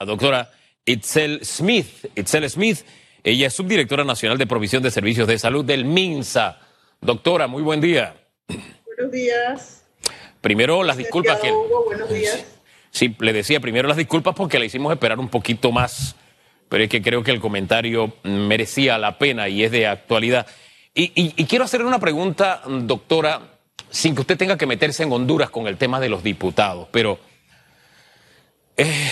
la 0.00 0.06
doctora 0.06 0.50
Itzel 0.84 1.44
Smith. 1.44 2.06
Itzel 2.14 2.48
Smith, 2.48 2.78
ella 3.24 3.48
es 3.48 3.54
subdirectora 3.54 4.04
nacional 4.04 4.38
de 4.38 4.46
provisión 4.46 4.82
de 4.82 4.90
servicios 4.90 5.26
de 5.26 5.38
salud 5.38 5.64
del 5.64 5.84
MINSA. 5.84 6.60
Doctora, 7.00 7.46
muy 7.46 7.62
buen 7.62 7.80
día. 7.80 8.14
Buenos 8.86 9.12
días. 9.12 9.84
Primero 10.40 10.82
las 10.84 10.96
disculpas 10.96 11.40
que... 11.40 11.50
Hugo, 11.50 11.84
buenos 11.86 12.08
días. 12.10 12.44
Sí, 12.90 13.14
le 13.18 13.32
decía 13.32 13.60
primero 13.60 13.88
las 13.88 13.96
disculpas 13.96 14.34
porque 14.34 14.58
le 14.58 14.66
hicimos 14.66 14.92
esperar 14.92 15.18
un 15.18 15.28
poquito 15.28 15.72
más, 15.72 16.14
pero 16.68 16.84
es 16.84 16.90
que 16.90 17.02
creo 17.02 17.22
que 17.22 17.32
el 17.32 17.40
comentario 17.40 18.12
merecía 18.22 18.98
la 18.98 19.18
pena 19.18 19.48
y 19.48 19.64
es 19.64 19.70
de 19.72 19.86
actualidad. 19.86 20.46
Y, 20.94 21.12
y- 21.14 21.34
y 21.36 21.44
quiero 21.46 21.64
hacerle 21.64 21.86
una 21.86 21.98
pregunta, 22.00 22.62
doctora, 22.66 23.40
sin 23.90 24.14
que 24.14 24.22
usted 24.22 24.38
tenga 24.38 24.56
que 24.56 24.66
meterse 24.66 25.02
en 25.02 25.12
Honduras 25.12 25.50
con 25.50 25.66
el 25.66 25.76
tema 25.76 26.00
de 26.00 26.08
los 26.08 26.22
diputados, 26.22 26.88
pero 26.90 27.18
eh, 28.76 29.10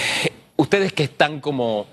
ustedes 0.56 0.92
que 0.92 1.04
están 1.04 1.40
como 1.40 1.86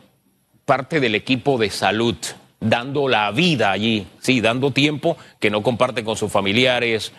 parte 0.65 0.99
del 0.99 1.15
equipo 1.15 1.57
de 1.57 1.69
salud, 1.69 2.15
dando 2.59 3.07
la 3.09 3.29
vida 3.31 3.71
allí, 3.71 4.07
sí, 4.19 4.41
dando 4.41 4.71
tiempo 4.71 5.17
que 5.39 5.49
no 5.49 5.61
comparten 5.61 6.05
con 6.05 6.15
sus 6.15 6.31
familiares, 6.31 7.11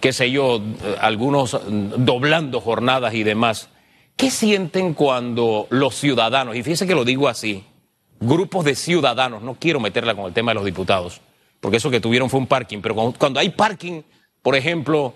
qué 0.00 0.12
sé 0.12 0.30
yo, 0.30 0.60
algunos 1.00 1.58
doblando 1.68 2.60
jornadas 2.60 3.14
y 3.14 3.22
demás. 3.22 3.70
¿Qué 4.16 4.30
sienten 4.30 4.94
cuando 4.94 5.66
los 5.70 5.94
ciudadanos, 5.94 6.56
y 6.56 6.62
fíjense 6.62 6.86
que 6.86 6.94
lo 6.94 7.04
digo 7.04 7.28
así, 7.28 7.64
grupos 8.20 8.64
de 8.64 8.74
ciudadanos, 8.74 9.42
no 9.42 9.54
quiero 9.54 9.80
meterla 9.80 10.14
con 10.14 10.26
el 10.26 10.32
tema 10.32 10.50
de 10.50 10.56
los 10.56 10.64
diputados, 10.64 11.20
porque 11.60 11.76
eso 11.76 11.90
que 11.90 12.00
tuvieron 12.00 12.28
fue 12.28 12.40
un 12.40 12.46
parking, 12.46 12.80
pero 12.80 12.94
cuando 12.94 13.40
hay 13.40 13.50
parking, 13.50 14.02
por 14.42 14.56
ejemplo, 14.56 15.14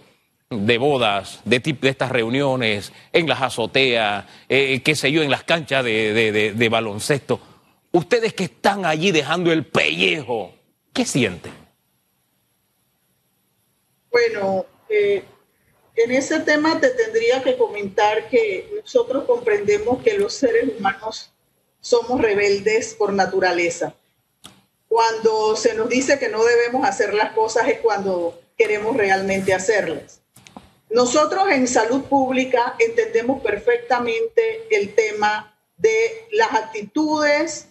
de 0.66 0.79
bodas, 0.79 1.41
de, 1.45 1.59
de 1.59 1.88
estas 1.88 2.11
reuniones, 2.11 2.92
en 3.12 3.29
las 3.29 3.42
azoteas, 3.42 4.24
eh, 4.48 4.80
qué 4.84 4.95
sé 4.95 5.11
yo, 5.12 5.23
en 5.23 5.30
las 5.30 5.45
canchas 5.45 5.84
de 5.84 6.69
baloncesto, 6.70 7.41
ustedes 7.92 8.34
que 8.34 8.45
están 8.45 8.84
allí 8.87 9.12
dejando 9.12 9.52
el 9.52 9.66
pellejo, 9.66 10.55
¿qué 10.92 11.05
sienten? 11.05 11.53
Bueno, 14.11 14.67
eh, 14.89 15.25
en 15.97 16.11
ese 16.11 16.41
tema 16.41 16.81
te 16.81 16.91
tendría 16.91 17.42
que 17.42 17.56
comentar 17.56 18.28
que 18.28 18.70
nosotros 18.83 19.25
comprendemos 19.25 20.03
que 20.03 20.19
los 20.19 20.34
seres 20.34 20.69
humanos 20.78 21.33
somos 21.81 22.20
rebeldes 22.20 22.94
por 22.94 23.12
naturaleza. 23.12 23.94
Cuando 24.89 25.56
se 25.56 25.75
nos 25.75 25.89
dice 25.89 26.19
que 26.19 26.28
no 26.28 26.44
debemos 26.44 26.87
hacer 26.87 27.14
las 27.14 27.33
cosas 27.33 27.69
es 27.69 27.81
cuando 27.81 28.41
queremos 28.56 28.97
realmente 28.97 29.55
hacerlas. 29.55 30.22
Nosotros 30.92 31.48
en 31.50 31.66
salud 31.66 32.02
pública 32.02 32.76
entendemos 32.78 33.42
perfectamente 33.42 34.66
el 34.70 34.94
tema 34.94 35.58
de 35.78 36.28
las 36.32 36.52
actitudes 36.52 37.68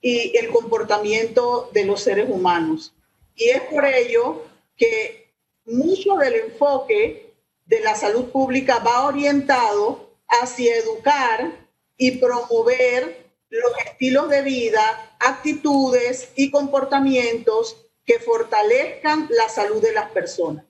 y 0.00 0.36
el 0.36 0.48
comportamiento 0.50 1.70
de 1.72 1.84
los 1.84 2.02
seres 2.02 2.28
humanos. 2.28 2.92
Y 3.36 3.50
es 3.50 3.62
por 3.62 3.84
ello 3.84 4.42
que 4.76 5.30
mucho 5.64 6.16
del 6.16 6.34
enfoque 6.34 7.32
de 7.64 7.78
la 7.78 7.94
salud 7.94 8.30
pública 8.30 8.80
va 8.80 9.06
orientado 9.06 10.10
hacia 10.26 10.76
educar 10.76 11.52
y 11.96 12.18
promover 12.18 13.24
los 13.50 13.72
estilos 13.86 14.28
de 14.28 14.42
vida, 14.42 15.16
actitudes 15.20 16.32
y 16.34 16.50
comportamientos 16.50 17.76
que 18.04 18.18
fortalezcan 18.18 19.28
la 19.30 19.48
salud 19.48 19.80
de 19.80 19.92
las 19.92 20.10
personas. 20.10 20.64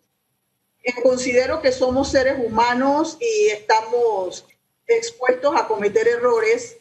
Eh, 0.84 0.92
Considero 1.02 1.62
que 1.62 1.72
somos 1.72 2.10
seres 2.10 2.36
humanos 2.38 3.16
y 3.20 3.48
estamos 3.48 4.46
expuestos 4.86 5.54
a 5.56 5.66
cometer 5.66 6.06
errores, 6.06 6.76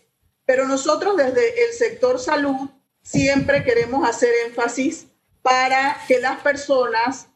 pero 0.45 0.67
nosotros 0.67 1.15
desde 1.15 1.65
el 1.65 1.73
sector 1.73 2.19
salud 2.19 2.69
siempre 3.01 3.63
queremos 3.63 4.07
hacer 4.07 4.29
énfasis 4.45 5.07
para 5.41 6.01
que 6.07 6.19
las 6.19 6.41
personas 6.41 7.27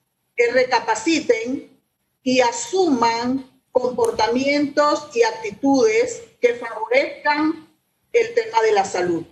recapaciten 0.54 1.70
y 2.22 2.42
asuman 2.42 3.50
comportamientos 3.72 5.08
y 5.14 5.24
actitudes 5.24 6.24
que 6.42 6.56
favorezcan 6.56 7.68
el 8.12 8.34
tema 8.34 8.62
de 8.62 8.72
la 8.74 8.86
salud. 8.86 9.24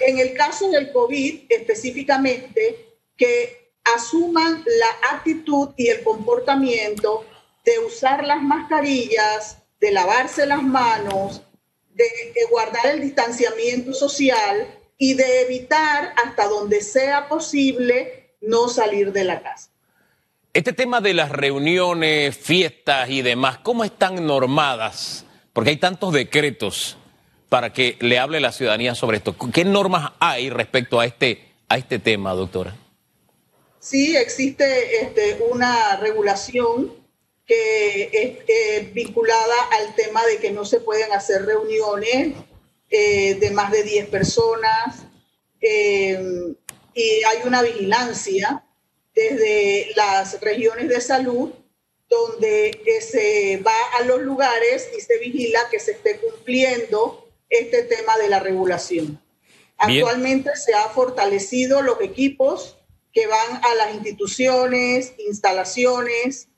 En 0.00 0.18
el 0.18 0.34
caso 0.34 0.70
del 0.70 0.92
COVID 0.92 1.46
específicamente, 1.48 2.94
que 3.16 3.65
asuman 3.94 4.64
la 4.64 5.16
actitud 5.16 5.70
y 5.76 5.88
el 5.88 6.02
comportamiento 6.02 7.24
de 7.64 7.78
usar 7.80 8.24
las 8.24 8.42
mascarillas, 8.42 9.58
de 9.80 9.92
lavarse 9.92 10.46
las 10.46 10.62
manos, 10.62 11.42
de, 11.94 12.04
de 12.04 12.44
guardar 12.50 12.86
el 12.86 13.00
distanciamiento 13.00 13.92
social 13.92 14.68
y 14.98 15.14
de 15.14 15.42
evitar 15.42 16.14
hasta 16.24 16.46
donde 16.48 16.80
sea 16.80 17.28
posible 17.28 18.34
no 18.40 18.68
salir 18.68 19.12
de 19.12 19.24
la 19.24 19.42
casa. 19.42 19.70
Este 20.52 20.72
tema 20.72 21.00
de 21.00 21.12
las 21.12 21.30
reuniones, 21.30 22.36
fiestas 22.36 23.10
y 23.10 23.20
demás, 23.20 23.58
¿cómo 23.58 23.84
están 23.84 24.26
normadas? 24.26 25.26
Porque 25.52 25.70
hay 25.70 25.76
tantos 25.76 26.14
decretos 26.14 26.96
para 27.48 27.72
que 27.72 27.96
le 28.00 28.18
hable 28.18 28.40
la 28.40 28.52
ciudadanía 28.52 28.94
sobre 28.94 29.18
esto. 29.18 29.36
¿Qué 29.52 29.64
normas 29.64 30.12
hay 30.18 30.50
respecto 30.50 30.98
a 30.98 31.04
este, 31.04 31.44
a 31.68 31.76
este 31.76 31.98
tema, 31.98 32.32
doctora? 32.32 32.74
Sí, 33.80 34.16
existe 34.16 35.02
este, 35.02 35.38
una 35.50 35.96
regulación 35.96 36.92
que 37.46 38.10
es 38.12 38.38
eh, 38.48 38.90
vinculada 38.92 39.54
al 39.78 39.94
tema 39.94 40.24
de 40.26 40.38
que 40.38 40.50
no 40.50 40.64
se 40.64 40.80
pueden 40.80 41.12
hacer 41.12 41.44
reuniones 41.44 42.34
eh, 42.90 43.34
de 43.34 43.50
más 43.50 43.70
de 43.70 43.82
10 43.84 44.08
personas 44.08 45.06
eh, 45.60 46.54
y 46.94 47.24
hay 47.24 47.38
una 47.44 47.62
vigilancia 47.62 48.64
desde 49.14 49.90
las 49.96 50.40
regiones 50.40 50.88
de 50.88 51.00
salud 51.00 51.50
donde 52.08 52.68
eh, 52.68 53.00
se 53.00 53.62
va 53.66 53.74
a 53.98 54.04
los 54.04 54.20
lugares 54.20 54.88
y 54.96 55.00
se 55.00 55.18
vigila 55.18 55.60
que 55.70 55.80
se 55.80 55.92
esté 55.92 56.18
cumpliendo 56.18 57.28
este 57.50 57.82
tema 57.82 58.16
de 58.18 58.28
la 58.28 58.38
regulación. 58.38 59.20
Bien. 59.86 60.04
Actualmente 60.04 60.54
se 60.54 60.74
ha 60.74 60.88
fortalecido 60.90 61.82
los 61.82 62.00
equipos 62.00 62.78
que 63.16 63.26
van 63.26 63.64
a 63.64 63.74
las 63.76 63.94
instituciones, 63.94 65.14
instalaciones 65.16 66.48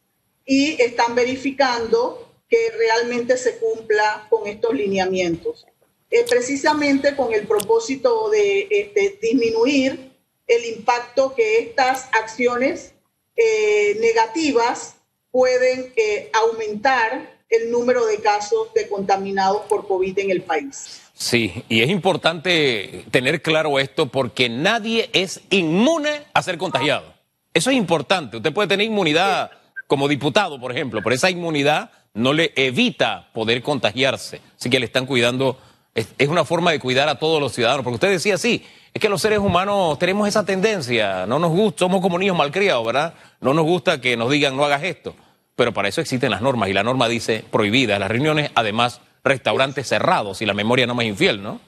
y 0.44 0.82
están 0.82 1.14
verificando 1.14 2.32
que 2.48 2.70
realmente 2.76 3.36
se 3.36 3.58
cumpla 3.58 4.26
con 4.28 4.48
estos 4.48 4.74
lineamientos. 4.74 5.69
Eh, 6.10 6.24
precisamente 6.28 7.14
con 7.14 7.32
el 7.32 7.46
propósito 7.46 8.28
de 8.30 8.66
este, 8.72 9.20
disminuir 9.22 10.10
el 10.48 10.64
impacto 10.64 11.32
que 11.36 11.60
estas 11.60 12.08
acciones 12.20 12.92
eh, 13.36 13.96
negativas 14.00 14.96
pueden 15.30 15.92
eh, 15.94 16.28
aumentar 16.32 17.38
el 17.48 17.70
número 17.70 18.04
de 18.06 18.20
casos 18.20 18.72
de 18.75 18.88
contaminados 18.88 19.62
por 19.69 19.86
COVID 19.86 20.19
en 20.19 20.31
el 20.31 20.42
país. 20.42 21.00
Sí, 21.14 21.64
y 21.69 21.82
es 21.82 21.91
importante 21.91 23.04
tener 23.10 23.42
claro 23.42 23.78
esto 23.78 24.06
porque 24.06 24.48
nadie 24.48 25.10
es 25.12 25.41
inmune 25.50 26.22
a 26.32 26.42
ser 26.42 26.58
contagiado. 26.58 27.12
Eso 27.53 27.70
es 27.70 27.76
importante. 27.76 28.37
Usted 28.37 28.53
puede 28.53 28.69
tener 28.69 28.87
inmunidad 28.87 29.50
como 29.88 30.06
diputado, 30.06 30.60
por 30.60 30.70
ejemplo, 30.70 31.00
pero 31.03 31.14
esa 31.14 31.31
inmunidad 31.31 31.91
no 32.14 32.32
le 32.32 32.53
evita 32.54 33.31
poder 33.32 33.62
contagiarse. 33.62 34.41
Así 34.56 34.70
que 34.70 34.78
le 34.78 34.87
están 34.87 35.06
cuidando, 35.06 35.58
es, 35.94 36.28
una 36.28 36.44
forma 36.44 36.70
de 36.70 36.78
cuidar 36.78 37.08
a 37.08 37.19
todos 37.19 37.41
los 37.41 37.53
ciudadanos. 37.53 37.82
Porque 37.82 37.94
usted 37.94 38.10
decía, 38.10 38.38
sí, 38.38 38.64
es 38.92 39.00
que 39.00 39.08
los 39.08 39.20
seres 39.20 39.38
humanos 39.38 39.98
tenemos 39.98 40.28
esa 40.28 40.44
tendencia, 40.44 41.26
no 41.26 41.38
nos 41.38 41.50
gusta, 41.50 41.81
somos 41.81 42.00
como 42.00 42.19
niños 42.19 42.37
malcriados, 42.37 42.87
¿verdad? 42.87 43.14
No 43.41 43.54
nos 43.54 43.64
gusta 43.64 44.00
que 44.00 44.16
nos 44.16 44.31
digan 44.31 44.56
no 44.56 44.64
hagas 44.64 44.82
esto. 44.84 45.16
Pero 45.58 45.74
para 45.74 45.88
eso 45.88 46.00
existen 46.00 46.30
las 46.30 46.41
normas 46.41 46.69
y 46.69 46.72
la 46.72 46.84
norma 46.84 47.08
dice 47.08 47.44
prohibidas 47.50 47.98
las 47.98 48.08
reuniones, 48.08 48.52
además 48.54 49.00
restaurantes 49.24 49.88
cerrados, 49.88 50.38
si 50.38 50.46
la 50.46 50.54
memoria 50.54 50.86
no 50.86 50.94
me 50.94 51.02
es 51.02 51.10
infiel, 51.10 51.42
¿no? 51.42 51.60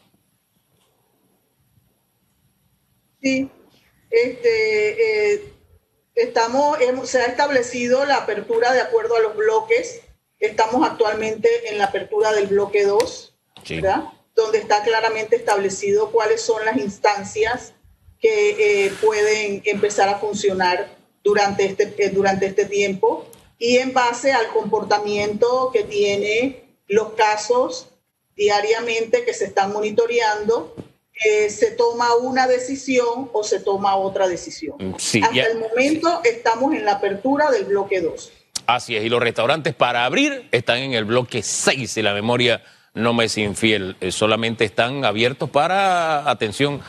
Sí, 3.20 3.50
este, 4.08 5.34
eh, 5.34 5.52
estamos, 6.14 6.78
se 7.02 7.20
ha 7.20 7.24
establecido 7.24 8.04
la 8.04 8.18
apertura 8.18 8.72
de 8.72 8.80
acuerdo 8.80 9.16
a 9.16 9.20
los 9.22 9.34
bloques. 9.34 10.02
Estamos 10.38 10.88
actualmente 10.88 11.48
en 11.72 11.78
la 11.78 11.86
apertura 11.86 12.30
del 12.30 12.46
bloque 12.46 12.84
2, 12.84 13.34
Sí. 13.64 13.80
¿verdad? 13.80 14.04
Donde 14.36 14.58
está 14.58 14.84
claramente 14.84 15.34
establecido 15.34 16.12
cuáles 16.12 16.40
son 16.40 16.64
las 16.64 16.76
instancias 16.76 17.74
que 18.20 18.84
eh, 18.86 18.92
pueden 19.04 19.62
empezar 19.64 20.08
a 20.08 20.18
funcionar 20.20 20.96
durante 21.24 21.64
este, 21.64 21.92
eh, 21.98 22.10
durante 22.10 22.46
este 22.46 22.66
tiempo 22.66 23.26
y 23.60 23.76
en 23.76 23.92
base 23.92 24.32
al 24.32 24.48
comportamiento 24.48 25.70
que 25.72 25.84
tiene 25.84 26.64
los 26.88 27.10
casos 27.12 27.86
diariamente 28.34 29.24
que 29.24 29.34
se 29.34 29.44
están 29.44 29.72
monitoreando, 29.72 30.74
eh, 31.24 31.50
se 31.50 31.72
toma 31.72 32.14
una 32.16 32.46
decisión 32.48 33.28
o 33.32 33.44
se 33.44 33.60
toma 33.60 33.94
otra 33.96 34.26
decisión. 34.26 34.96
Sí, 34.98 35.20
Hasta 35.22 35.34
ya- 35.34 35.44
el 35.44 35.58
momento 35.58 36.22
estamos 36.24 36.74
en 36.74 36.84
la 36.86 36.92
apertura 36.92 37.50
del 37.50 37.66
bloque 37.66 38.00
2. 38.00 38.32
Así 38.66 38.96
es, 38.96 39.04
y 39.04 39.08
los 39.10 39.20
restaurantes 39.20 39.74
para 39.74 40.04
abrir 40.06 40.48
están 40.52 40.78
en 40.78 40.94
el 40.94 41.04
bloque 41.04 41.42
6, 41.42 41.90
si 41.90 42.02
la 42.02 42.14
memoria 42.14 42.62
no 42.94 43.12
me 43.12 43.26
es 43.26 43.36
infiel, 43.36 43.96
eh, 44.00 44.10
solamente 44.10 44.64
están 44.64 45.04
abiertos 45.04 45.50
para 45.50 46.28
atención 46.30 46.80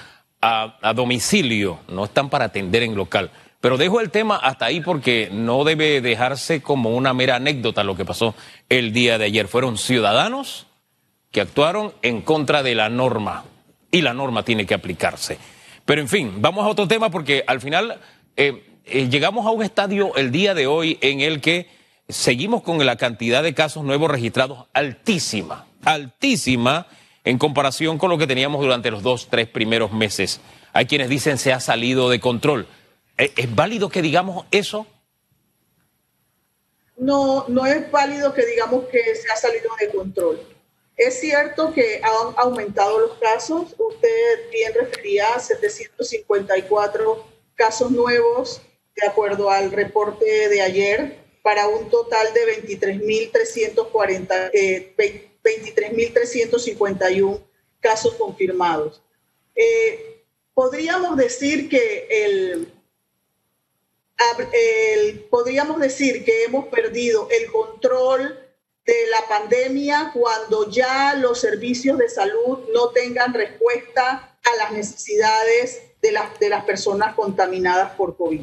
a, 0.41 0.93
domicilio, 0.95 1.79
no 1.89 2.05
están 2.05 2.29
para 2.29 2.45
atender 2.45 2.81
en 2.83 2.95
local. 2.95 3.29
Pero 3.61 3.77
dejo 3.77 4.01
el 4.01 4.09
tema 4.09 4.35
hasta 4.35 4.65
ahí 4.65 4.81
porque 4.81 5.29
no 5.31 5.63
debe 5.63 6.01
dejarse 6.01 6.61
como 6.61 6.89
una 6.89 7.13
mera 7.13 7.35
anécdota 7.35 7.83
lo 7.83 7.95
que 7.95 8.05
pasó 8.05 8.33
el 8.69 8.91
día 8.91 9.19
de 9.19 9.25
ayer. 9.25 9.47
Fueron 9.47 9.77
ciudadanos 9.77 10.65
que 11.29 11.41
actuaron 11.41 11.93
en 12.01 12.21
contra 12.21 12.63
de 12.63 12.75
la 12.75 12.89
norma 12.89 13.45
y 13.91 14.01
la 14.01 14.13
norma 14.13 14.43
tiene 14.43 14.65
que 14.65 14.73
aplicarse. 14.73 15.37
Pero 15.85 16.01
en 16.01 16.07
fin, 16.07 16.33
vamos 16.37 16.65
a 16.65 16.69
otro 16.69 16.87
tema 16.87 17.11
porque 17.11 17.43
al 17.45 17.61
final 17.61 17.99
eh, 18.35 18.63
eh, 18.85 19.07
llegamos 19.09 19.45
a 19.45 19.51
un 19.51 19.63
estadio 19.63 20.15
el 20.15 20.31
día 20.31 20.53
de 20.53 20.65
hoy 20.65 20.97
en 21.01 21.21
el 21.21 21.39
que 21.39 21.69
seguimos 22.09 22.63
con 22.63 22.83
la 22.83 22.95
cantidad 22.95 23.43
de 23.43 23.53
casos 23.53 23.83
nuevos 23.83 24.09
registrados 24.09 24.65
altísima, 24.73 25.65
altísima 25.83 26.87
en 27.23 27.37
comparación 27.37 27.97
con 27.97 28.09
lo 28.09 28.17
que 28.17 28.27
teníamos 28.27 28.61
durante 28.61 28.89
los 28.89 29.03
dos, 29.03 29.27
tres 29.29 29.47
primeros 29.47 29.91
meses. 29.91 30.41
Hay 30.73 30.87
quienes 30.87 31.09
dicen 31.09 31.37
se 31.37 31.53
ha 31.53 31.59
salido 31.59 32.09
de 32.09 32.19
control. 32.19 32.67
¿E-, 33.21 33.31
¿Es 33.35 33.53
válido 33.53 33.87
que 33.89 34.01
digamos 34.01 34.45
eso? 34.49 34.87
No, 36.97 37.45
no 37.47 37.67
es 37.67 37.91
válido 37.91 38.33
que 38.33 38.45
digamos 38.45 38.85
que 38.85 39.15
se 39.15 39.31
ha 39.31 39.35
salido 39.35 39.69
de 39.79 39.89
control. 39.89 40.39
Es 40.97 41.19
cierto 41.19 41.71
que 41.73 42.01
han 42.03 42.33
aumentado 42.37 42.99
los 42.99 43.17
casos. 43.19 43.75
Usted 43.77 44.49
bien 44.51 44.73
refería 44.73 45.35
a 45.35 45.39
754 45.39 47.25
casos 47.55 47.91
nuevos, 47.91 48.61
de 48.95 49.07
acuerdo 49.07 49.51
al 49.51 49.71
reporte 49.71 50.49
de 50.49 50.61
ayer, 50.61 51.17
para 51.43 51.67
un 51.67 51.89
total 51.89 52.27
de 52.33 52.67
23.340. 52.67 54.49
Eh, 54.53 54.95
23.351 55.43 57.41
casos 57.79 58.13
confirmados. 58.15 59.01
Eh, 59.55 60.23
podríamos 60.53 61.17
decir 61.17 61.67
que 61.67 62.07
el, 62.09 62.71
podríamos 65.29 65.79
decir 65.79 66.23
que 66.23 66.43
hemos 66.45 66.67
perdido 66.67 67.27
el 67.29 67.51
control 67.51 68.37
de 68.85 69.07
la 69.09 69.27
pandemia 69.27 70.11
cuando 70.13 70.69
ya 70.69 71.13
los 71.15 71.39
servicios 71.39 71.97
de 71.97 72.09
salud 72.09 72.59
no 72.73 72.89
tengan 72.89 73.33
respuesta 73.33 74.37
a 74.43 74.55
las 74.57 74.71
necesidades 74.71 75.81
de 76.01 76.11
las, 76.11 76.39
de 76.39 76.49
las 76.49 76.65
personas 76.65 77.13
contaminadas 77.15 77.93
por 77.95 78.17
COVID. 78.17 78.41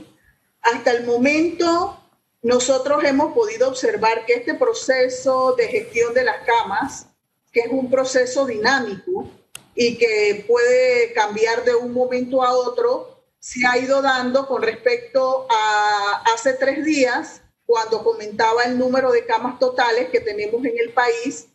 Hasta 0.62 0.92
el 0.92 1.04
momento, 1.04 2.00
nosotros 2.42 3.02
hemos 3.04 3.34
podido 3.34 3.68
observar 3.68 4.24
que 4.26 4.34
este 4.34 4.54
proceso 4.54 5.54
de 5.56 5.68
gestión 5.68 6.14
de 6.14 6.24
las 6.24 6.44
camas, 6.46 7.06
que 7.52 7.60
es 7.60 7.68
un 7.70 7.90
proceso 7.90 8.46
dinámico 8.46 9.28
y 9.74 9.96
que 9.96 10.44
puede 10.46 11.12
cambiar 11.12 11.64
de 11.64 11.74
un 11.74 11.92
momento 11.92 12.42
a 12.42 12.52
otro, 12.52 13.17
se 13.48 13.66
ha 13.66 13.78
ido 13.78 14.02
dando 14.02 14.46
con 14.46 14.60
respecto 14.60 15.46
a 15.48 16.22
hace 16.34 16.52
tres 16.52 16.84
días, 16.84 17.40
cuando 17.64 18.04
comentaba 18.04 18.64
el 18.64 18.76
número 18.76 19.10
de 19.10 19.24
camas 19.24 19.58
totales 19.58 20.10
que 20.10 20.20
tenemos 20.20 20.62
en 20.66 20.76
el 20.78 20.92
país 20.92 21.46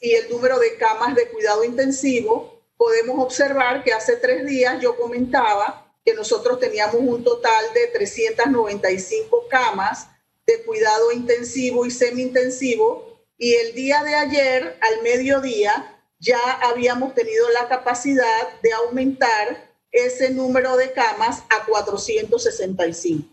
y 0.00 0.14
el 0.14 0.28
número 0.28 0.58
de 0.58 0.76
camas 0.76 1.14
de 1.14 1.28
cuidado 1.28 1.62
intensivo, 1.62 2.64
podemos 2.76 3.20
observar 3.20 3.84
que 3.84 3.92
hace 3.92 4.16
tres 4.16 4.44
días 4.44 4.80
yo 4.82 4.96
comentaba 4.96 5.94
que 6.04 6.14
nosotros 6.14 6.58
teníamos 6.58 6.96
un 6.96 7.22
total 7.22 7.64
de 7.74 7.86
395 7.96 9.46
camas 9.48 10.08
de 10.48 10.64
cuidado 10.64 11.12
intensivo 11.12 11.86
y 11.86 11.92
semi-intensivo 11.92 13.20
y 13.38 13.54
el 13.54 13.72
día 13.72 14.02
de 14.02 14.16
ayer, 14.16 14.78
al 14.80 15.00
mediodía, 15.04 15.96
ya 16.18 16.40
habíamos 16.62 17.14
tenido 17.14 17.48
la 17.50 17.68
capacidad 17.68 18.60
de 18.62 18.72
aumentar 18.72 19.65
ese 19.96 20.30
número 20.30 20.76
de 20.76 20.92
camas 20.92 21.42
a 21.50 21.64
465. 21.66 23.28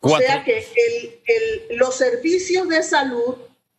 O 0.00 0.18
sea 0.18 0.44
que 0.44 0.66
los 1.70 1.96
servicios 1.96 2.68
de 2.68 2.82
salud 2.82 3.36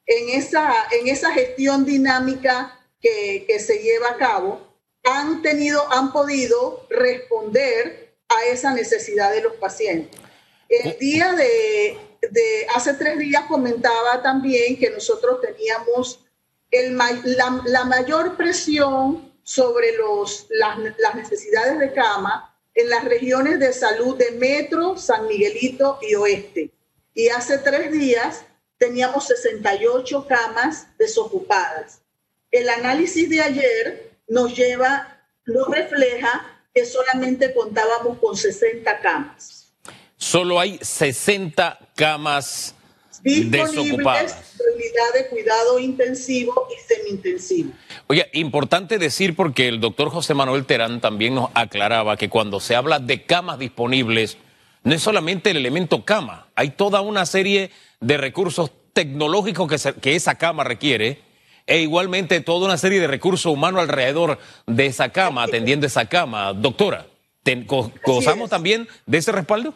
en 0.07 0.29
esa, 0.39 0.73
en 0.91 1.07
esa 1.07 1.31
gestión 1.31 1.85
dinámica 1.85 2.79
que, 2.99 3.45
que 3.47 3.59
se 3.59 3.79
lleva 3.79 4.09
a 4.09 4.17
cabo 4.17 4.75
han 5.03 5.41
tenido, 5.43 5.91
han 5.91 6.11
podido 6.11 6.87
responder 6.89 8.15
a 8.27 8.45
esa 8.45 8.73
necesidad 8.73 9.31
de 9.31 9.41
los 9.41 9.53
pacientes. 9.53 10.19
El 10.67 10.97
día 10.97 11.33
de, 11.33 11.97
de 12.31 12.67
hace 12.73 12.93
tres 12.95 13.19
días 13.19 13.43
comentaba 13.47 14.21
también 14.23 14.77
que 14.77 14.89
nosotros 14.89 15.41
teníamos 15.41 16.25
el, 16.71 16.97
la, 16.97 17.61
la, 17.65 17.85
mayor 17.85 18.35
presión 18.35 19.31
sobre 19.45 19.95
los, 19.95 20.47
las, 20.49 20.77
las 20.97 21.15
necesidades 21.15 21.79
de 21.79 21.93
cama 21.93 22.53
en 22.73 22.89
las 22.89 23.05
regiones 23.05 23.59
de 23.59 23.71
salud 23.71 24.17
de 24.17 24.31
Metro, 24.31 24.97
San 24.97 25.25
Miguelito 25.27 25.97
y 26.01 26.15
Oeste. 26.15 26.71
Y 27.13 27.29
hace 27.29 27.59
tres 27.59 27.93
días 27.93 28.43
teníamos 28.77 29.27
68 29.27 30.27
camas 30.27 30.87
desocupadas. 30.99 32.01
El 32.51 32.67
análisis 32.67 33.29
de 33.29 33.39
ayer 33.39 34.11
nos 34.27 34.53
lleva, 34.53 35.25
nos 35.45 35.69
refleja 35.69 36.61
que 36.73 36.85
solamente 36.85 37.53
contábamos 37.53 38.19
con 38.19 38.35
60 38.35 38.99
camas 38.99 39.65
solo 40.17 40.59
hay 40.59 40.79
60 40.81 41.79
camas 41.95 42.73
desocupadas. 43.21 44.54
De 44.75 45.27
cuidado 45.29 45.79
intensivo 45.79 46.67
y 46.75 46.81
semi-intensivo. 46.81 47.71
Oye, 48.07 48.29
importante 48.33 48.97
decir 48.97 49.35
porque 49.35 49.67
el 49.67 49.79
doctor 49.79 50.09
José 50.09 50.33
Manuel 50.33 50.65
Terán 50.65 50.99
también 50.99 51.35
nos 51.35 51.49
aclaraba 51.53 52.17
que 52.17 52.29
cuando 52.29 52.59
se 52.59 52.75
habla 52.75 52.99
de 52.99 53.23
camas 53.23 53.59
disponibles, 53.59 54.37
no 54.83 54.93
es 54.93 55.01
solamente 55.01 55.51
el 55.51 55.57
elemento 55.57 56.03
cama, 56.03 56.49
hay 56.55 56.71
toda 56.71 57.01
una 57.01 57.25
serie 57.25 57.71
de 58.01 58.17
recursos 58.17 58.71
tecnológicos 58.93 59.69
que, 59.69 59.93
que 60.01 60.15
esa 60.15 60.35
cama 60.35 60.63
requiere 60.63 61.19
e 61.65 61.79
igualmente 61.79 62.41
toda 62.41 62.65
una 62.65 62.77
serie 62.77 62.99
de 62.99 63.07
recursos 63.07 63.51
humanos 63.51 63.81
alrededor 63.81 64.37
de 64.67 64.85
esa 64.85 65.09
cama, 65.09 65.43
atendiendo 65.43 65.87
esa 65.87 66.07
cama. 66.07 66.53
Doctora, 66.53 67.07
¿gozamos 68.03 68.49
también 68.49 68.87
de 69.05 69.17
ese 69.17 69.31
respaldo? 69.31 69.73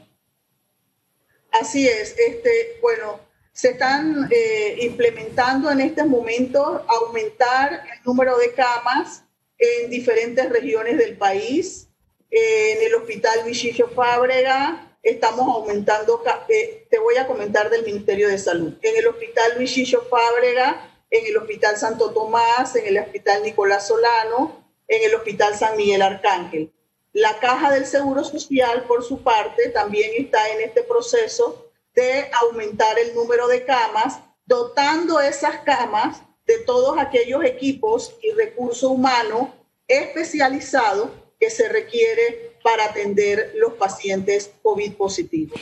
Así 1.52 1.88
es, 1.88 2.16
este, 2.18 2.78
bueno, 2.82 3.20
se 3.52 3.72
están 3.72 4.30
eh, 4.32 4.78
implementando 4.82 5.70
en 5.72 5.82
este 5.82 6.04
momento 6.04 6.86
aumentar 6.88 7.84
el 7.94 8.04
número 8.06 8.38
de 8.38 8.54
camas 8.54 9.24
en 9.58 9.90
diferentes 9.90 10.50
regiones 10.50 10.98
del 10.98 11.18
país. 11.18 11.88
en 12.32 12.84
el 12.86 12.94
Hospital 12.96 13.44
Vichy 13.46 13.74
Fábrega 13.96 14.90
estamos 15.04 15.48
aumentando, 15.48 16.22
eh, 16.50 16.88
te 16.90 17.00
voy 17.00 17.18
a 17.18 17.28
comentar 17.28 17.70
del 17.70 17.86
Ministerio 17.86 18.28
de 18.28 18.38
Salud. 18.38 18.74
En 18.82 18.98
el 18.98 19.08
Hospital 19.08 19.58
Vichy 19.58 19.86
Fábrega, 19.86 20.90
en 21.10 21.26
el 21.26 21.38
Hospital 21.38 21.78
Santo 21.78 22.12
Tomás, 22.12 22.76
en 22.76 22.88
el 22.88 22.98
Hospital 23.00 23.44
Nicolás 23.44 23.88
Solano, 23.88 24.66
en 24.88 25.04
el 25.04 25.16
Hospital 25.16 25.56
San 25.56 25.78
Miguel 25.78 26.02
Arcángel. 26.02 26.72
La 27.14 27.40
Caja 27.40 27.72
del 27.72 27.86
Seguro 27.86 28.24
Social, 28.24 28.84
por 28.88 29.04
su 29.04 29.24
parte, 29.24 29.70
también 29.70 30.12
está 30.18 30.50
en 30.50 30.62
este 30.62 30.84
proceso 30.84 31.69
de 32.00 32.30
aumentar 32.44 32.98
el 32.98 33.14
número 33.14 33.50
de 33.50 33.66
camas, 33.66 34.20
dotando 34.46 35.20
esas 35.20 35.58
camas 35.66 36.22
de 36.48 36.60
todos 36.60 36.98
aquellos 36.98 37.44
equipos 37.44 38.16
y 38.24 38.32
recursos 38.32 38.90
humanos 38.90 39.50
especializados 39.86 41.10
que 41.38 41.50
se 41.50 41.68
requiere 41.68 42.54
para 42.64 42.86
atender 42.86 43.52
los 43.56 43.74
pacientes 43.74 44.52
COVID 44.64 44.94
positivos. 44.94 45.60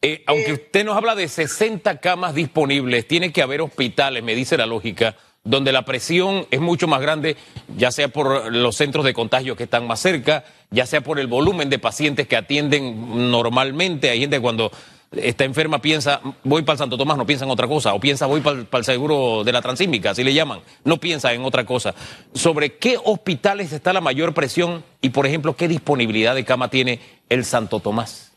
Eh, 0.00 0.22
aunque 0.26 0.50
eh, 0.50 0.54
usted 0.54 0.84
nos 0.84 0.96
habla 0.96 1.16
de 1.16 1.26
60 1.26 1.98
camas 1.98 2.36
disponibles, 2.36 3.08
tiene 3.08 3.32
que 3.32 3.42
haber 3.42 3.60
hospitales, 3.60 4.22
me 4.22 4.36
dice 4.36 4.56
la 4.56 4.66
lógica, 4.66 5.16
donde 5.42 5.72
la 5.72 5.84
presión 5.84 6.46
es 6.52 6.60
mucho 6.60 6.86
más 6.86 7.00
grande, 7.00 7.36
ya 7.76 7.90
sea 7.90 8.08
por 8.08 8.52
los 8.54 8.76
centros 8.76 9.04
de 9.04 9.12
contagio 9.12 9.56
que 9.56 9.64
están 9.64 9.88
más 9.88 9.98
cerca, 9.98 10.44
ya 10.70 10.86
sea 10.86 11.00
por 11.00 11.18
el 11.18 11.26
volumen 11.26 11.68
de 11.68 11.80
pacientes 11.80 12.28
que 12.28 12.36
atienden 12.36 13.30
normalmente. 13.30 14.08
Hay 14.08 14.20
gente 14.20 14.40
cuando 14.40 14.70
está 15.12 15.44
enferma 15.44 15.82
piensa, 15.82 16.20
voy 16.44 16.62
para 16.62 16.74
el 16.74 16.78
Santo 16.78 16.96
Tomás, 16.96 17.16
no 17.16 17.26
piensa 17.26 17.44
en 17.44 17.50
otra 17.50 17.66
cosa, 17.66 17.94
o 17.94 18.00
piensa, 18.00 18.26
voy 18.26 18.40
para 18.40 18.58
el, 18.60 18.84
seguro 18.84 19.42
de 19.44 19.52
la 19.52 19.60
transísmica, 19.60 20.10
así 20.10 20.22
le 20.22 20.32
llaman, 20.32 20.60
no 20.84 20.98
piensa 20.98 21.32
en 21.32 21.44
otra 21.44 21.64
cosa. 21.66 21.94
¿Sobre 22.32 22.76
qué 22.76 22.98
hospitales 23.02 23.72
está 23.72 23.92
la 23.92 24.00
mayor 24.00 24.34
presión 24.34 24.84
y, 25.00 25.10
por 25.10 25.26
ejemplo, 25.26 25.56
qué 25.56 25.68
disponibilidad 25.68 26.34
de 26.34 26.44
cama 26.44 26.70
tiene 26.70 27.00
el 27.28 27.44
Santo 27.44 27.80
Tomás? 27.80 28.30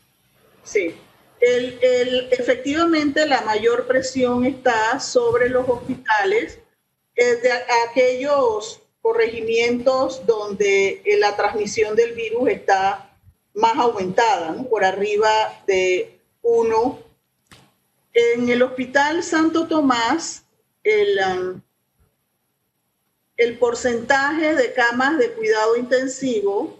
Sí, 0.64 0.94
el, 1.40 2.28
efectivamente 2.32 3.26
la 3.26 3.42
mayor 3.42 3.86
presión 3.86 4.44
está 4.44 4.98
sobre 4.98 5.50
los 5.50 5.68
hospitales 5.68 6.58
de 7.16 7.50
aquellos 7.88 8.80
corregimientos 9.00 10.26
donde 10.26 11.02
eh, 11.04 11.18
la 11.18 11.36
transmisión 11.36 11.94
del 11.94 12.14
virus 12.14 12.48
está 12.48 13.10
más 13.52 13.76
aumentada, 13.76 14.56
por 14.68 14.82
arriba 14.82 15.30
de 15.66 16.13
uno. 16.44 17.00
En 18.12 18.48
el 18.48 18.62
Hospital 18.62 19.24
Santo 19.24 19.66
Tomás, 19.66 20.44
el, 20.84 21.18
um, 21.18 21.60
el 23.36 23.58
porcentaje 23.58 24.54
de 24.54 24.72
camas 24.72 25.18
de 25.18 25.32
cuidado 25.32 25.76
intensivo 25.76 26.78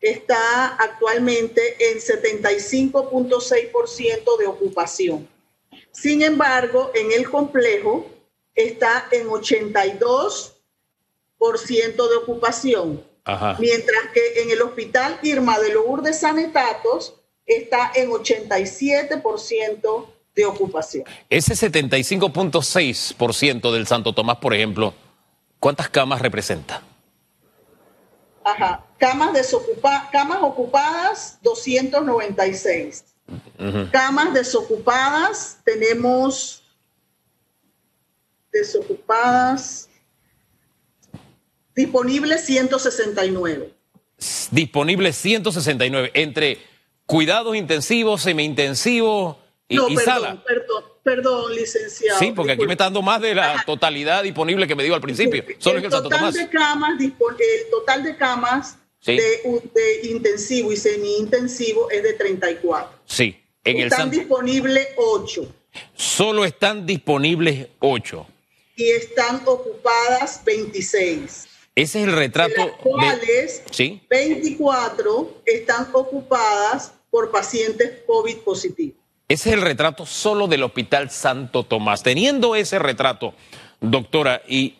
está 0.00 0.74
actualmente 0.74 1.76
en 1.90 1.98
75.6% 1.98 4.38
de 4.38 4.46
ocupación. 4.46 5.28
Sin 5.92 6.22
embargo, 6.22 6.90
en 6.94 7.12
el 7.12 7.30
complejo 7.30 8.10
está 8.54 9.06
en 9.12 9.28
82% 9.28 12.08
de 12.08 12.16
ocupación, 12.16 13.04
mientras 13.58 14.10
que 14.12 14.42
en 14.42 14.50
el 14.50 14.60
hospital 14.62 15.18
Irma 15.22 15.58
de 15.58 15.72
Lourdes 15.72 16.20
Sanetatos 16.20 17.14
está 17.46 17.92
en 17.94 18.10
87% 18.10 20.06
de 20.34 20.44
ocupación. 20.44 21.04
Ese 21.30 21.54
75.6% 21.54 23.72
del 23.72 23.86
Santo 23.86 24.12
Tomás, 24.12 24.36
por 24.38 24.52
ejemplo, 24.52 24.92
¿cuántas 25.58 25.88
camas 25.88 26.20
representa? 26.20 26.82
Ajá. 28.44 28.84
Camas, 28.98 29.32
desocupa 29.32 30.10
camas 30.10 30.42
ocupadas, 30.42 31.38
296. 31.42 33.04
Camas 33.90 34.32
desocupadas, 34.32 35.58
tenemos 35.64 36.62
desocupadas, 38.52 39.88
disponibles 41.74 42.44
169. 42.44 43.74
Disponibles 44.50 45.16
169 45.16 46.10
entre 46.14 46.58
cuidados 47.06 47.56
intensivos, 47.56 48.22
semi-intensivos 48.22 49.36
y, 49.68 49.76
no, 49.76 49.88
perdón, 49.88 50.42
Perdón, 50.46 50.84
perdón, 51.02 51.54
licenciado. 51.54 52.18
Sí, 52.18 52.32
porque 52.32 52.52
aquí 52.52 52.66
me 52.66 52.74
está 52.74 52.84
dando 52.84 53.02
más 53.02 53.20
de 53.20 53.34
la 53.34 53.64
totalidad 53.64 54.22
disponible 54.22 54.66
que 54.66 54.74
me 54.74 54.84
dio 54.84 54.94
al 54.94 55.00
principio. 55.00 55.42
Solo 55.58 55.78
el, 55.78 55.88
total 55.88 56.32
de 56.32 56.48
camas, 56.48 57.00
el 57.00 57.70
total 57.70 58.02
de 58.04 58.16
camas 58.16 58.76
de, 59.04 60.00
intensivo 60.04 60.72
y 60.72 60.76
semi-intensivo 60.76 61.90
es 61.90 62.02
de 62.02 62.12
34. 62.14 62.98
Sí. 63.06 63.36
En 63.64 63.78
están 63.78 64.10
disponibles 64.10 64.88
8. 64.96 65.52
Solo 65.94 66.44
están 66.44 66.86
disponibles 66.86 67.68
8. 67.80 68.26
Y 68.76 68.90
están 68.90 69.42
ocupadas 69.46 70.42
26. 70.44 71.48
Ese 71.74 72.02
es 72.02 72.08
el 72.08 72.12
retrato. 72.14 72.54
De 72.54 72.66
las 72.66 72.76
cuales 72.76 73.62
24 74.08 75.42
están 75.44 75.88
ocupadas 75.92 76.92
por 77.16 77.30
pacientes 77.30 78.02
COVID 78.06 78.36
positivos. 78.40 79.00
Ese 79.26 79.48
es 79.48 79.54
el 79.54 79.62
retrato 79.62 80.04
solo 80.04 80.48
del 80.48 80.62
Hospital 80.64 81.08
Santo 81.08 81.62
Tomás. 81.62 82.02
Teniendo 82.02 82.54
ese 82.54 82.78
retrato, 82.78 83.32
doctora, 83.80 84.42
y 84.46 84.74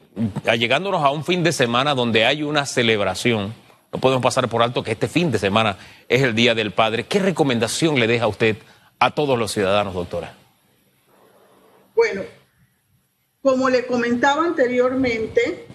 llegándonos 0.58 1.02
a 1.02 1.08
un 1.08 1.24
fin 1.24 1.42
de 1.42 1.50
semana 1.50 1.94
donde 1.94 2.26
hay 2.26 2.42
una 2.42 2.66
celebración, 2.66 3.54
no 3.90 3.98
podemos 4.00 4.22
pasar 4.22 4.50
por 4.50 4.62
alto 4.62 4.84
que 4.84 4.92
este 4.92 5.08
fin 5.08 5.30
de 5.30 5.38
semana 5.38 5.78
es 6.10 6.20
el 6.20 6.34
Día 6.34 6.54
del 6.54 6.72
Padre. 6.72 7.04
¿Qué 7.04 7.20
recomendación 7.20 7.98
le 7.98 8.06
deja 8.06 8.26
usted 8.26 8.58
a 8.98 9.12
todos 9.12 9.38
los 9.38 9.50
ciudadanos, 9.50 9.94
doctora? 9.94 10.34
Bueno, 11.94 12.20
como 13.40 13.70
le 13.70 13.86
comentaba 13.86 14.44
anteriormente, 14.44 15.68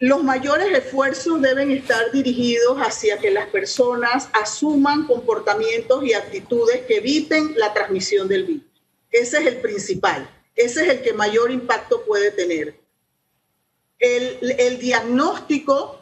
los 0.00 0.24
mayores 0.24 0.72
esfuerzos 0.72 1.42
deben 1.42 1.70
estar 1.70 2.10
dirigidos 2.10 2.78
hacia 2.78 3.18
que 3.18 3.30
las 3.30 3.48
personas 3.48 4.30
asuman 4.32 5.06
comportamientos 5.06 6.02
y 6.02 6.14
actitudes 6.14 6.86
que 6.86 6.96
eviten 6.96 7.52
la 7.56 7.74
transmisión 7.74 8.26
del 8.26 8.44
virus. 8.44 8.64
Ese 9.10 9.38
es 9.40 9.46
el 9.46 9.56
principal, 9.58 10.26
ese 10.56 10.84
es 10.84 10.88
el 10.88 11.02
que 11.02 11.12
mayor 11.12 11.50
impacto 11.50 12.02
puede 12.06 12.30
tener. 12.30 12.80
El, 13.98 14.78
diagnóstico 14.78 16.00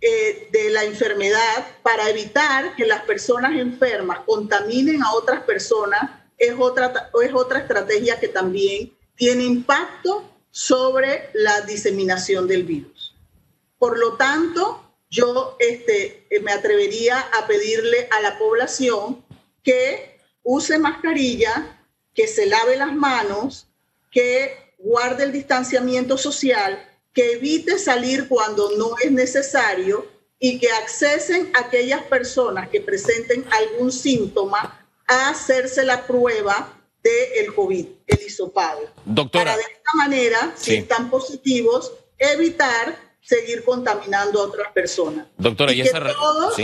eh, 0.00 0.48
de 0.50 0.70
la 0.70 0.82
enfermedad 0.82 1.76
para 1.84 2.10
evitar 2.10 2.74
que 2.74 2.86
las 2.86 3.02
personas 3.02 3.56
enfermas 3.56 4.18
contaminen 4.26 5.00
a 5.04 5.12
otras 5.12 5.44
personas 5.44 6.10
es 6.36 6.54
otra, 6.58 7.10
es 7.22 7.32
otra 7.32 7.60
estrategia 7.60 8.18
que 8.18 8.26
también 8.26 8.92
tiene 9.14 9.44
impacto 9.44 10.28
sobre 10.50 11.30
la 11.34 11.60
diseminación 11.60 12.48
del 12.48 12.64
virus. 12.64 12.97
Por 13.78 13.98
lo 13.98 14.16
tanto, 14.16 14.82
yo 15.10 15.56
este, 15.58 16.26
me 16.42 16.52
atrevería 16.52 17.18
a 17.20 17.46
pedirle 17.46 18.08
a 18.10 18.20
la 18.20 18.38
población 18.38 19.24
que 19.62 20.18
use 20.42 20.78
mascarilla, 20.78 21.84
que 22.14 22.26
se 22.26 22.46
lave 22.46 22.76
las 22.76 22.94
manos, 22.94 23.68
que 24.10 24.74
guarde 24.78 25.24
el 25.24 25.32
distanciamiento 25.32 26.16
social 26.16 26.84
que 27.18 27.32
evite 27.32 27.80
salir 27.80 28.28
cuando 28.28 28.70
no 28.76 28.90
es 29.02 29.10
necesario 29.10 30.06
y 30.38 30.60
que 30.60 30.70
accesen 30.70 31.50
a 31.56 31.66
aquellas 31.66 32.02
personas 32.04 32.68
que 32.68 32.80
presenten 32.80 33.44
algún 33.50 33.90
síntoma 33.90 34.86
a 35.04 35.30
hacerse 35.30 35.84
la 35.84 36.06
prueba 36.06 36.80
del 37.02 37.46
el 37.46 37.54
COVID, 37.54 37.86
el 38.06 38.18
hisopado. 38.24 38.88
Doctora. 39.04 39.46
Para 39.46 39.56
de 39.56 39.62
esta 39.64 39.90
manera, 39.96 40.54
si 40.56 40.76
están 40.76 41.10
positivos, 41.10 41.92
evitar 42.18 42.96
seguir 43.28 43.62
contaminando 43.62 44.40
a 44.40 44.44
otras 44.44 44.72
personas. 44.72 45.26
Doctora, 45.36 45.72
y, 45.72 45.82
que, 45.82 45.90
todos, 45.90 46.56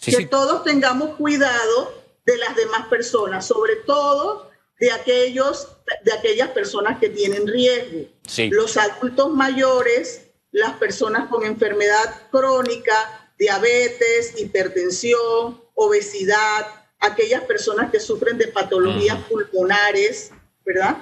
que 0.00 0.26
todos 0.26 0.64
tengamos 0.64 1.14
cuidado 1.16 2.02
de 2.24 2.36
las 2.38 2.56
demás 2.56 2.88
personas, 2.88 3.46
sobre 3.46 3.76
todo 3.86 4.50
de, 4.80 4.90
aquellos, 4.90 5.68
de 6.02 6.12
aquellas 6.12 6.48
personas 6.48 6.98
que 6.98 7.08
tienen 7.08 7.46
riesgo. 7.46 8.08
Los 8.50 8.76
adultos 8.76 9.30
mayores, 9.30 10.26
las 10.50 10.72
personas 10.72 11.28
con 11.28 11.44
enfermedad 11.44 12.28
crónica, 12.32 13.30
diabetes, 13.38 14.34
hipertensión, 14.40 15.62
obesidad, 15.74 16.66
aquellas 16.98 17.42
personas 17.44 17.92
que 17.92 18.00
sufren 18.00 18.38
de 18.38 18.48
patologías 18.48 19.18
pulmonares, 19.28 20.32
¿verdad? 20.64 20.96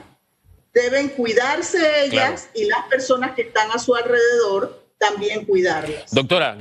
Deben 0.75 1.09
cuidarse 1.11 2.05
ellas 2.05 2.49
y 2.53 2.67
las 2.67 2.85
personas 2.87 3.35
que 3.35 3.43
están 3.43 3.71
a 3.71 3.79
su 3.79 3.95
alrededor 3.95 4.85
también 4.99 5.45
cuidarlas. 5.45 6.13
Doctora, 6.13 6.57